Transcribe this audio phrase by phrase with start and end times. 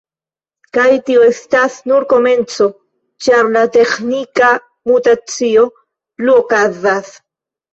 [0.75, 2.67] Kaj tio estas nur komenco,
[3.27, 4.51] ĉar la teĥnika
[4.93, 7.15] mutacio plu okazas.